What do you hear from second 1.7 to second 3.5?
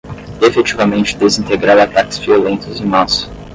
ataques violentos em massa